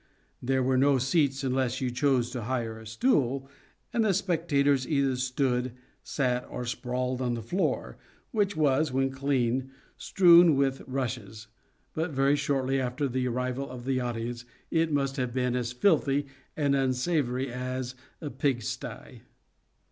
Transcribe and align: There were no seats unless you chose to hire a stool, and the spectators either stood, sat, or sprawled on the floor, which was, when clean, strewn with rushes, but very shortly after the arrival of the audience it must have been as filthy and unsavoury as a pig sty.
There 0.41 0.63
were 0.63 0.79
no 0.79 0.97
seats 0.97 1.43
unless 1.43 1.79
you 1.79 1.91
chose 1.91 2.31
to 2.31 2.45
hire 2.45 2.79
a 2.79 2.87
stool, 2.87 3.47
and 3.93 4.03
the 4.03 4.15
spectators 4.15 4.87
either 4.87 5.15
stood, 5.15 5.73
sat, 6.01 6.43
or 6.49 6.65
sprawled 6.65 7.21
on 7.21 7.35
the 7.35 7.43
floor, 7.43 7.99
which 8.31 8.57
was, 8.57 8.91
when 8.91 9.11
clean, 9.11 9.69
strewn 9.97 10.55
with 10.55 10.81
rushes, 10.87 11.49
but 11.93 12.09
very 12.13 12.35
shortly 12.35 12.81
after 12.81 13.07
the 13.07 13.27
arrival 13.27 13.69
of 13.69 13.85
the 13.85 13.99
audience 13.99 14.43
it 14.71 14.91
must 14.91 15.17
have 15.17 15.35
been 15.35 15.55
as 15.55 15.71
filthy 15.71 16.25
and 16.57 16.75
unsavoury 16.75 17.53
as 17.53 17.93
a 18.21 18.31
pig 18.31 18.63
sty. 18.63 19.21